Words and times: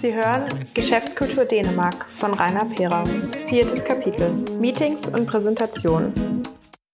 Sie 0.00 0.14
hören 0.14 0.46
Geschäftskultur 0.74 1.44
Dänemark 1.44 2.08
von 2.08 2.32
Rainer 2.32 2.64
Pera. 2.66 3.04
Viertes 3.48 3.82
Kapitel. 3.82 4.30
Meetings 4.60 5.08
und 5.08 5.26
Präsentationen. 5.26 6.12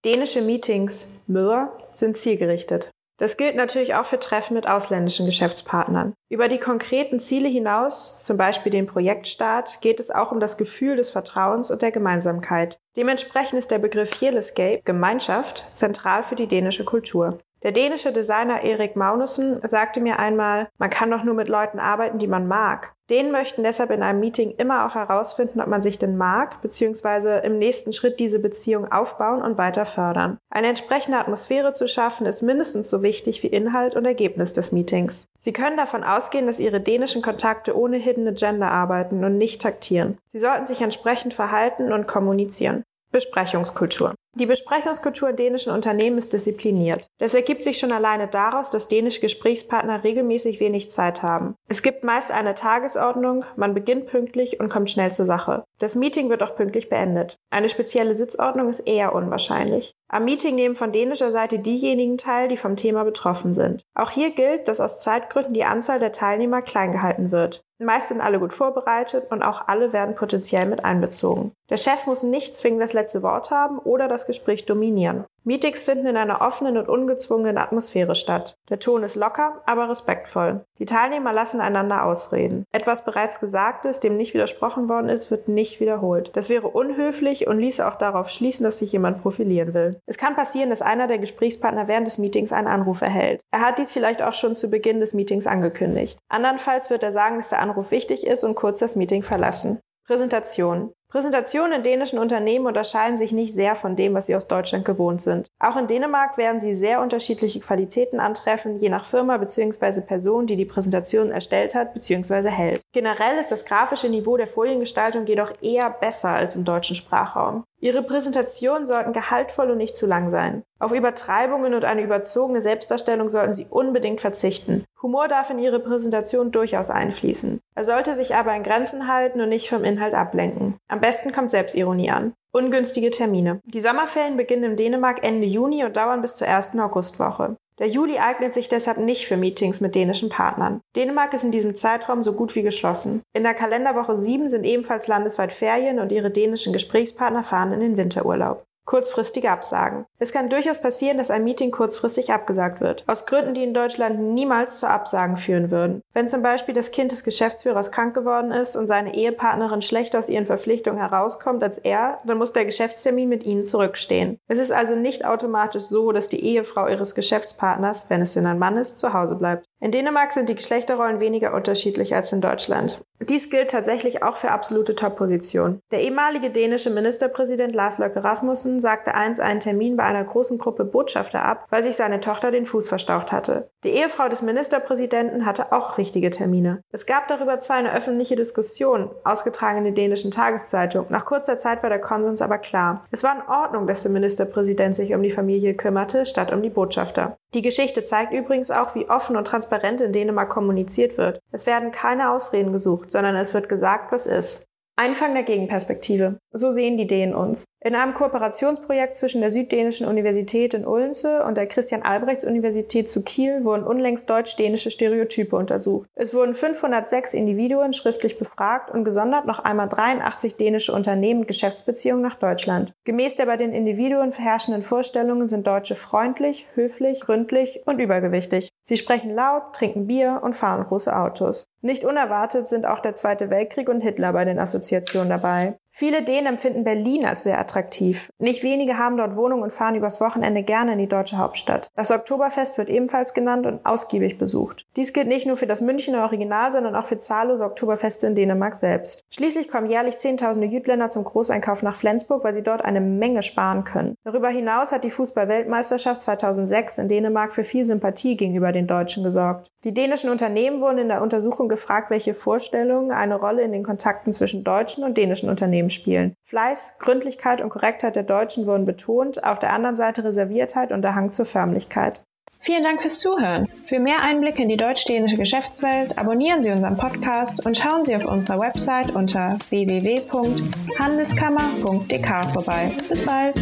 Dänische 0.07 0.41
Meetings, 0.41 1.21
Møder, 1.27 1.77
sind 1.93 2.17
zielgerichtet. 2.17 2.91
Das 3.19 3.37
gilt 3.37 3.57
natürlich 3.57 3.95
auch 3.95 4.07
für 4.07 4.19
Treffen 4.19 4.55
mit 4.55 4.67
ausländischen 4.67 5.27
Geschäftspartnern. 5.27 6.15
Über 6.31 6.49
die 6.49 6.59
konkreten 6.59 7.21
Ziele 7.21 7.49
hinaus, 7.49 8.23
zum 8.23 8.39
Beispiel 8.39 8.73
den 8.73 8.87
Projektstart, 8.87 9.83
geht 9.83 10.01
es 10.01 10.11
auch 10.11 10.33
um 10.33 10.41
das 10.41 10.57
Gefühl 10.57 10.97
des 10.97 11.11
Vertrauens 11.11 11.71
und 11.71 11.83
der 11.83 11.93
Gemeinsamkeit. 11.93 12.79
Dementsprechend 12.97 13.59
ist 13.59 13.71
der 13.71 13.81
Begriff 13.81 14.15
Fellescape, 14.15 14.81
Gemeinschaft, 14.83 15.67
zentral 15.75 16.23
für 16.23 16.37
die 16.37 16.49
dänische 16.49 16.87
Kultur. 16.87 17.39
Der 17.65 17.73
dänische 17.73 18.13
Designer 18.13 18.63
Erik 18.63 18.95
Magnussen 18.95 19.59
sagte 19.67 19.99
mir 19.99 20.19
einmal, 20.19 20.69
man 20.77 20.91
kann 20.91 21.11
doch 21.11 21.25
nur 21.25 21.33
mit 21.35 21.49
Leuten 21.49 21.79
arbeiten, 21.79 22.19
die 22.19 22.27
man 22.27 22.47
mag. 22.47 22.93
Den 23.09 23.33
möchten 23.33 23.63
deshalb 23.63 23.91
in 23.91 24.03
einem 24.03 24.21
Meeting 24.21 24.51
immer 24.59 24.87
auch 24.87 24.95
herausfinden, 24.95 25.63
ob 25.63 25.67
man 25.69 25.81
sich 25.81 25.99
denn 25.99 26.19
mag, 26.19 26.61
beziehungsweise 26.61 27.39
im 27.39 27.59
nächsten 27.59 27.95
Schritt 27.95 28.21
diese 28.21 28.41
Beziehung 28.41 28.93
aufbauen 28.93 29.41
und 29.41 29.57
weiter 29.57 29.87
fördern. 29.87 30.37
Eine 30.51 30.69
entsprechende 30.69 31.19
Atmosphäre 31.19 31.73
zu 31.73 31.89
schaffen, 31.89 32.27
ist 32.27 32.43
mindestens 32.43 32.91
so 32.91 33.03
wichtig 33.03 33.43
wie 33.43 33.49
Inhalt 33.49 33.95
und 33.95 34.05
Ergebnis 34.05 34.53
des 34.53 34.71
Meetings. 34.71 35.27
Sie 35.39 35.55
können 35.55 35.79
davon 35.79 36.05
ausgehen, 36.05 36.47
dass 36.47 36.61
Ihre 36.61 36.83
dänischen 36.83 37.23
Kontakte 37.23 37.79
ohne 37.79 37.97
Hidden 37.97 38.29
Agenda 38.29 38.69
arbeiten 38.69 39.25
und 39.25 39.39
nicht 39.39 39.63
taktieren. 39.63 40.19
Sie 40.33 40.39
sollten 40.39 40.67
sich 40.67 40.83
entsprechend 40.83 41.33
verhalten 41.33 41.95
und 41.95 42.07
kommunizieren. 42.07 42.85
Besprechungskultur. 43.11 44.15
Die 44.37 44.47
Besprechungskultur 44.47 45.29
in 45.31 45.37
dänischen 45.37 45.73
Unternehmen 45.73 46.19
ist 46.19 46.33
diszipliniert. 46.33 47.07
Das 47.19 47.35
ergibt 47.35 47.63
sich 47.63 47.79
schon 47.79 47.93
alleine 47.93 48.27
daraus, 48.27 48.69
dass 48.69 48.89
dänische 48.89 49.21
Gesprächspartner 49.21 50.03
regelmäßig 50.03 50.59
wenig 50.59 50.91
Zeit 50.91 51.23
haben. 51.23 51.55
Es 51.69 51.83
gibt 51.83 52.03
meist 52.03 52.33
eine 52.33 52.57
Tagesordnung, 52.57 53.45
man 53.55 53.75
beginnt 53.75 54.07
pünktlich 54.07 54.59
und 54.59 54.71
kommt 54.71 54.91
schnell 54.91 55.13
zur 55.13 55.25
Sache. 55.25 55.63
Das 55.79 55.95
Meeting 55.95 56.31
wird 56.31 56.43
auch 56.43 56.57
pünktlich 56.57 56.89
beendet. 56.89 57.37
Eine 57.51 57.69
spezielle 57.69 58.17
Sitzordnung 58.17 58.69
ist 58.69 58.81
eher 58.81 59.15
unwahrscheinlich. 59.15 59.95
Am 60.15 60.27
Meeting 60.27 60.55
nehmen 60.55 60.77
von 60.77 60.93
dänischer 60.93 61.33
Seite 61.33 61.59
diejenigen 61.59 62.19
teil, 62.19 62.47
die 62.47 62.57
vom 62.57 62.77
Thema 62.77 63.03
betroffen 63.03 63.53
sind. 63.53 63.83
Auch 63.97 64.13
hier 64.13 64.31
gilt, 64.31 64.69
dass 64.69 64.79
aus 64.79 65.01
Zeitgründen 65.01 65.55
die 65.55 65.65
Anzahl 65.65 65.99
der 65.99 66.13
Teilnehmer 66.13 66.63
klein 66.63 66.93
gehalten 66.93 67.33
wird. 67.33 67.65
Meist 67.81 68.11
sind 68.11 68.21
alle 68.21 68.39
gut 68.39 68.53
vorbereitet 68.53 69.25
und 69.31 69.43
auch 69.43 69.67
alle 69.67 69.93
werden 69.93 70.15
potenziell 70.15 70.67
mit 70.67 70.85
einbezogen. 70.85 71.51
Der 71.69 71.79
Chef 71.79 72.07
muss 72.07 72.23
nicht 72.23 72.55
zwingend 72.55 72.81
das 72.81 72.93
letzte 72.93 73.25
Wort 73.25 73.51
haben 73.51 73.79
oder 73.81 74.07
das 74.07 74.27
Gespräch 74.27 74.67
dominieren. 74.67 75.25
Meetings 75.47 75.83
finden 75.83 76.07
in 76.07 76.17
einer 76.17 76.41
offenen 76.41 76.79
und 76.79 76.89
ungezwungenen 76.89 77.59
Atmosphäre 77.59 78.15
statt. 78.15 78.57
Der 78.71 78.79
Ton 78.79 79.03
ist 79.03 79.15
locker, 79.15 79.61
aber 79.67 79.91
respektvoll. 79.91 80.65
Die 80.79 80.87
Teilnehmer 80.87 81.35
lassen 81.35 81.61
einander 81.61 82.07
ausreden. 82.07 82.65
Etwas 82.73 83.05
bereits 83.05 83.41
Gesagtes, 83.41 84.01
dem 84.01 84.17
nicht 84.17 84.33
widersprochen 84.33 84.89
worden 84.89 85.11
ist, 85.11 85.31
wird 85.31 85.49
nicht 85.49 85.81
wiederholt. 85.81 86.31
Das 86.33 86.49
wäre 86.49 86.69
unhöflich 86.69 87.47
und 87.47 87.59
ließe 87.59 87.87
auch 87.87 87.97
darauf 87.97 88.31
schließen, 88.31 88.65
dass 88.65 88.79
sich 88.79 88.93
jemand 88.93 89.21
profilieren 89.21 89.75
will. 89.75 90.01
Es 90.07 90.17
kann 90.17 90.35
passieren, 90.35 90.71
dass 90.71 90.81
einer 90.81 91.09
der 91.09 91.19
Gesprächspartner 91.19 91.89
während 91.89 92.07
des 92.07 92.17
Meetings 92.17 92.53
einen 92.53 92.67
Anruf 92.67 93.03
erhält. 93.03 93.43
Er 93.51 93.61
hat 93.61 93.79
dies 93.79 93.93
vielleicht 93.93 94.23
auch 94.23 94.33
schon 94.33 94.57
zu 94.57 94.71
Beginn 94.71 95.01
des 95.01 95.13
Meetings 95.13 95.47
angekündigt. 95.47 96.19
Andernfalls 96.31 96.89
wird 96.89 97.03
er 97.03 97.13
sagen, 97.13 97.37
dass 97.37 97.51
der 97.51 97.61
Anruf 97.61 97.91
wichtig 97.91 98.27
ist 98.27 98.45
und 98.45 98.55
kurz 98.55 98.79
das 98.79 98.97
Meeting 98.97 99.23
verlassen. 99.23 99.81
Präsentation. 100.07 100.93
Präsentationen 101.15 101.75
in 101.75 101.83
dänischen 101.85 102.19
Unternehmen 102.19 102.67
unterscheiden 102.67 103.19
sich 103.19 103.31
nicht 103.31 103.55
sehr 103.55 103.77
von 103.77 103.95
dem, 103.95 104.15
was 104.15 104.27
sie 104.27 104.35
aus 104.35 104.49
Deutschland 104.49 104.85
gewohnt 104.85 105.23
sind. 105.23 105.47
Auch 105.61 105.77
in 105.77 105.87
Dänemark 105.87 106.37
werden 106.39 106.59
sie 106.59 106.75
sehr 106.75 107.01
unterschiedliche 107.01 107.61
Qualitäten 107.61 108.19
antreffen, 108.19 108.81
je 108.81 108.89
nach 108.89 109.05
Firma 109.05 109.37
bzw. 109.37 110.01
Person, 110.01 110.49
die 110.49 110.57
die 110.57 110.65
Präsentation 110.65 111.31
erstellt 111.31 111.77
hat 111.77 111.95
bzw. 111.95 112.49
hält. 112.49 112.81
Generell 112.93 113.39
ist 113.39 113.53
das 113.53 113.65
grafische 113.65 114.09
Niveau 114.09 114.37
der 114.37 114.49
Foliengestaltung 114.49 115.25
jedoch 115.25 115.53
eher 115.63 115.89
besser 115.89 116.31
als 116.31 116.57
im 116.57 116.65
deutschen 116.65 116.97
Sprachraum. 116.97 117.63
Ihre 117.85 118.03
Präsentationen 118.03 118.87
sollten 118.87 119.13
gehaltvoll 119.13 119.71
und 119.71 119.77
nicht 119.77 119.97
zu 119.97 120.07
lang 120.07 120.31
sein. 120.31 120.63
Auf 120.79 120.93
Übertreibungen 120.93 121.75
und 121.75 121.85
eine 121.85 122.03
überzogene 122.03 122.63
Selbstdarstellung 122.63 123.29
sollten 123.29 123.55
Sie 123.55 123.67
unbedingt 123.69 124.23
verzichten. 124.23 124.85
Humor 125.03 125.29
darf 125.29 125.51
in 125.51 125.59
Ihre 125.59 125.81
Präsentation 125.81 126.51
durchaus 126.51 126.89
einfließen. 126.89 127.61
Er 127.75 127.85
sollte 127.85 128.17
sich 128.17 128.35
aber 128.35 128.57
in 128.57 128.63
Grenzen 128.63 129.07
halten 129.07 129.41
und 129.43 129.51
nicht 129.51 129.69
vom 129.69 129.85
Inhalt 129.85 130.15
ablenken. 130.15 130.77
Am 130.89 131.01
besten 131.05 131.33
kommt 131.33 131.51
Selbstironie 131.51 132.11
an. 132.11 132.33
Ungünstige 132.51 133.11
Termine. 133.11 133.61
Die 133.67 133.83
Sommerferien 133.83 134.39
beginnen 134.39 134.71
in 134.71 134.77
Dänemark 134.77 135.23
Ende 135.23 135.47
Juni 135.47 135.85
und 135.85 135.99
dauern 135.99 136.23
bis 136.23 136.37
zur 136.37 136.47
ersten 136.47 136.81
Augustwoche. 136.81 137.57
Der 137.79 137.89
Juli 137.89 138.17
eignet 138.17 138.55
sich 138.55 138.71
deshalb 138.71 138.97
nicht 138.97 139.27
für 139.27 139.37
Meetings 139.37 139.83
mit 139.83 139.95
dänischen 139.95 140.31
Partnern. 140.31 140.81
Dänemark 140.97 141.35
ist 141.35 141.45
in 141.45 141.53
diesem 141.53 141.75
Zeitraum 141.75 142.23
so 142.23 142.33
gut 142.33 142.55
wie 142.55 142.63
geschlossen. 142.63 143.21
In 143.35 143.43
der 143.43 143.53
Kalenderwoche 143.53 144.17
7 144.17 144.49
sind 144.49 144.65
ebenfalls 144.65 145.07
landesweit 145.07 145.53
Ferien 145.53 145.99
und 145.99 146.11
ihre 146.11 146.31
dänischen 146.31 146.73
Gesprächspartner 146.73 147.43
fahren 147.43 147.75
in 147.75 147.81
den 147.81 147.97
Winterurlaub. 147.99 148.65
Kurzfristige 148.85 149.51
Absagen. 149.51 150.05
Es 150.19 150.33
kann 150.33 150.51
durchaus 150.51 150.79
passieren, 150.79 151.17
dass 151.17 151.31
ein 151.31 151.45
Meeting 151.45 151.71
kurzfristig 151.71 152.33
abgesagt 152.33 152.81
wird. 152.81 153.05
Aus 153.07 153.25
Gründen, 153.25 153.55
die 153.55 153.63
in 153.63 153.73
Deutschland 153.73 154.21
niemals 154.21 154.79
zu 154.79 154.89
Absagen 154.89 155.37
führen 155.37 155.71
würden. 155.71 156.03
Wenn 156.13 156.29
zum 156.29 156.43
Beispiel 156.43 156.75
das 156.75 156.91
Kind 156.91 157.11
des 157.11 157.25
Geschäftsführers 157.25 157.91
krank 157.91 158.15
geworden 158.15 158.51
ist 158.51 158.77
und 158.77 158.87
seine 158.87 159.15
Ehepartnerin 159.15 159.81
schlechter 159.81 160.19
aus 160.19 160.29
ihren 160.29 160.47
Verpflichtungen 160.47 160.99
herauskommt 160.99 161.63
als 161.63 161.79
er, 161.79 162.19
dann 162.25 162.39
muss 162.39 162.53
der 162.53 162.67
Geschäftstermin 162.67 163.29
mit 163.29 163.45
ihnen 163.45 163.65
zurückstehen. 163.65 164.39
Es 164.49 164.59
ist 164.59 164.73
also 164.73 164.95
nicht 164.95 165.25
automatisch 165.25 165.85
so, 165.85 166.13
dass 166.13 166.29
die 166.29 166.45
Ehefrau 166.45 166.87
ihres 166.87 167.15
Geschäftspartners, 167.15 168.07
wenn 168.11 168.21
es 168.21 168.35
denn 168.35 168.47
ein 168.47 168.59
Mann 168.59 168.77
ist, 168.77 168.99
zu 168.99 169.15
Hause 169.15 169.37
bleibt. 169.37 169.67
In 169.85 169.91
Dänemark 169.91 170.33
sind 170.33 170.49
die 170.49 170.55
Geschlechterrollen 170.55 171.21
weniger 171.21 171.53
unterschiedlich 171.53 172.15
als 172.15 172.33
in 172.33 172.41
Deutschland. 172.41 173.05
Dies 173.21 173.51
gilt 173.51 173.71
tatsächlich 173.71 174.23
auch 174.23 174.37
für 174.37 174.51
absolute 174.51 174.95
Top-Positionen. 174.95 175.81
Der 175.93 176.01
ehemalige 176.01 176.49
dänische 176.49 176.89
Ministerpräsident 176.89 177.75
Lars 177.75 177.99
Løkke 177.99 178.25
Rasmussen 178.25 178.81
sagte 178.81 179.15
einst 179.15 179.43
einen 179.43 179.61
Termin 179.61 179.99
bei 179.99 180.05
einer 180.05 180.25
großen 180.25 180.57
Gruppe 180.57 180.87
Botschafter 180.87 181.45
ab, 181.45 181.67
weil 181.69 181.83
sich 181.83 181.97
seine 181.97 182.21
Tochter 182.21 182.51
den 182.51 182.65
Fuß 182.65 182.89
verstaucht 182.89 183.31
hatte. 183.31 183.69
Die 183.85 183.91
Ehefrau 183.91 184.31
des 184.31 184.41
Ministerpräsidenten 184.41 185.45
hatte 185.45 185.71
auch 185.71 185.99
wichtige 185.99 186.31
Termine. 186.31 186.81
Es 186.91 187.05
gab 187.05 187.29
darüber 187.29 187.59
zwar 187.59 187.77
eine 187.77 187.95
öffentliche 187.95 188.37
Diskussion, 188.37 189.11
ausgetragen 189.23 189.79
in 189.79 189.85
der 189.85 189.93
dänischen 189.93 190.31
Tageszeitung. 190.31 191.07
Nach 191.11 191.27
kurzer 191.27 191.59
Zeit 191.59 191.83
war 191.83 191.91
der 191.91 192.01
Konsens 192.01 192.41
aber 192.41 192.57
klar. 192.57 193.05
Es 193.11 193.23
war 193.23 193.37
in 193.37 193.49
Ordnung, 193.49 193.87
dass 193.87 194.03
der 194.03 194.13
Ministerpräsident 194.13 194.97
sich 194.97 195.15
um 195.15 195.23
die 195.23 195.31
Familie 195.31 195.75
kümmerte, 195.75 196.25
statt 196.25 196.53
um 196.53 196.63
die 196.63 196.71
Botschafter. 196.71 197.37
Die 197.55 197.63
Geschichte 197.63 198.03
zeigt 198.03 198.33
übrigens 198.33 198.73
auch, 198.73 198.97
wie 198.97 199.09
offen 199.09 199.37
und 199.37 199.47
transparent 199.47 200.01
in 200.01 200.13
Dänemark 200.13 200.49
kommuniziert 200.49 201.17
wird. 201.17 201.41
Es 201.53 201.67
werden 201.67 201.93
keine 201.93 202.31
Ausreden 202.33 202.73
gesucht, 202.73 203.13
sondern 203.13 203.37
es 203.37 203.55
wird 203.55 203.69
gesagt, 203.69 204.11
was 204.11 204.27
ist. 204.27 204.67
Einfang 204.97 205.35
der 205.35 205.43
Gegenperspektive. 205.43 206.39
So 206.53 206.71
sehen 206.71 206.97
die 206.97 207.09
Dänen 207.09 207.35
uns. 207.35 207.65
In 207.85 207.97
einem 207.97 208.15
Kooperationsprojekt 208.15 209.17
zwischen 209.17 209.41
der 209.41 209.51
Süddänischen 209.51 210.07
Universität 210.07 210.73
in 210.73 210.87
Ulmse 210.87 211.45
und 211.45 211.57
der 211.57 211.67
Christian-Albrechts-Universität 211.67 213.11
zu 213.11 213.23
Kiel 213.23 213.65
wurden 213.65 213.83
unlängst 213.83 214.31
deutsch-dänische 214.31 214.93
Stereotype 214.93 215.57
untersucht. 215.57 216.09
Es 216.15 216.33
wurden 216.33 216.55
506 216.55 217.35
Individuen 217.35 217.93
schriftlich 217.93 218.39
befragt 218.39 218.93
und 218.93 219.05
gesondert 219.05 219.47
noch 219.47 219.59
einmal 219.59 219.89
83 219.89 220.55
dänische 220.57 220.93
Unternehmen 220.93 221.41
mit 221.41 221.49
Geschäftsbeziehungen 221.49 222.23
nach 222.23 222.37
Deutschland. 222.37 222.93
Gemäß 223.03 223.35
der 223.35 223.47
bei 223.47 223.57
den 223.57 223.73
Individuen 223.73 224.31
herrschenden 224.31 224.83
Vorstellungen 224.83 225.49
sind 225.49 225.67
Deutsche 225.67 225.97
freundlich, 225.97 226.69
höflich, 226.75 227.21
gründlich 227.21 227.83
und 227.85 227.99
übergewichtig. 227.99 228.71
Sie 228.85 228.97
sprechen 228.97 229.35
laut, 229.35 229.75
trinken 229.75 230.07
Bier 230.07 230.41
und 230.43 230.55
fahren 230.55 230.85
große 230.85 231.15
Autos. 231.17 231.65
Nicht 231.81 232.05
unerwartet 232.05 232.69
sind 232.69 232.87
auch 232.87 233.01
der 233.01 233.15
Zweite 233.15 233.49
Weltkrieg 233.49 233.89
und 233.89 234.03
Hitler 234.03 234.33
bei 234.33 234.45
den 234.45 234.59
Assoziationen 234.59 235.31
dabei. 235.31 235.79
Viele 235.97 236.25
Dänen 236.25 236.47
empfinden 236.47 236.83
Berlin 236.83 237.25
als 237.25 237.45
sehr 237.45 237.57
attraktiv. 237.57 238.29
Nicht 238.39 238.65
wenige 238.65 238.99
haben 238.99 239.17
dort 239.17 239.37
Wohnungen 239.37 239.63
und 239.63 239.73
fahren 239.73 239.95
übers 239.95 240.21
Wochenende 240.21 240.65
gerne 240.65 240.95
in 240.95 240.99
die 240.99 241.07
deutsche 241.07 241.39
Hauptstadt. 241.39 241.89
Das 241.95 242.11
Oktoberfest 242.11 242.79
wird 242.79 242.91
ebenfalls 242.91 243.33
genannt 243.33 243.65
und 243.65 243.87
ausgiebig 243.87 244.37
besucht. 244.37 244.89
Dies 244.97 245.13
gilt 245.13 245.29
nicht 245.29 245.47
nur 245.47 245.57
für 245.57 245.69
das 245.69 245.81
Münchner 245.81 246.25
Original, 246.25 246.73
sondern 246.73 246.97
auch 246.97 247.05
für 247.05 247.19
zahllose 247.19 247.65
Oktoberfeste 247.65 248.27
in 248.27 248.35
Dänemark 248.35 248.75
selbst. 248.75 249.23
Schließlich 249.33 249.69
kommen 249.69 249.89
jährlich 249.89 250.17
Zehntausende 250.17 250.67
Jütländer 250.67 251.11
zum 251.11 251.23
Großeinkauf 251.23 251.85
nach 251.85 251.95
Flensburg, 251.95 252.43
weil 252.43 252.53
sie 252.53 252.65
dort 252.65 252.85
eine 252.85 253.01
Menge 253.01 253.43
sparen 253.43 253.85
können. 253.85 254.17
Darüber 254.25 254.49
hinaus 254.49 254.91
hat 254.91 255.05
die 255.05 255.11
Fußball-Weltmeisterschaft 255.11 256.23
2006 256.23 256.99
in 256.99 257.07
Dänemark 257.07 257.53
für 257.53 257.63
viel 257.63 257.85
Sympathie 257.85 258.37
gegenüber 258.37 258.73
den 258.73 258.89
Deutschen 258.89 259.23
gesorgt. 259.23 259.69
Die 259.85 259.95
dänischen 259.95 260.31
Unternehmen 260.31 260.81
wurden 260.81 260.99
in 260.99 261.09
der 261.09 261.23
Untersuchung 261.23 261.69
gefragt, 261.69 262.11
welche 262.11 262.35
Vorstellungen 262.35 263.13
eine 263.13 263.37
Rolle 263.37 263.63
in 263.63 263.71
den 263.71 263.85
Kontakten 263.85 264.33
zwischen 264.33 264.65
deutschen 264.65 265.05
und 265.05 265.17
dänischen 265.17 265.49
Unternehmen 265.49 265.84
Unternehmen 265.85 265.91
spielen. 265.91 266.35
Fleiß, 266.45 266.95
Gründlichkeit 266.99 267.61
und 267.61 267.69
Korrektheit 267.71 268.17
der 268.17 268.25
Deutschen 268.25 268.67
wurden 268.67 268.85
betont, 268.85 269.45
auf 269.45 269.59
der 269.59 269.73
anderen 269.73 269.97
Seite 269.97 270.23
Reserviertheit 270.25 270.93
und 270.93 271.01
der 271.03 271.15
Hang 271.15 271.33
zur 271.33 271.47
Förmlichkeit. 271.47 272.21
Vielen 272.59 272.83
Dank 272.83 273.01
fürs 273.03 273.19
Zuhören. 273.19 273.69
Für 273.85 274.01
mehr 274.01 274.23
Einblicke 274.23 274.63
in 274.63 274.71
die 274.71 274.79
deutsch-dänische 274.79 275.37
Geschäftswelt 275.37 276.19
abonnieren 276.19 276.63
Sie 276.63 276.71
unseren 276.71 276.97
Podcast 276.97 277.67
und 277.67 277.77
schauen 277.77 278.05
Sie 278.05 278.17
auf 278.17 278.25
unserer 278.25 278.59
Website 278.59 279.15
unter 279.15 279.59
www.handelskammer.dk 279.69 282.53
vorbei. 282.53 282.91
Bis 283.09 283.27
bald! 283.27 283.61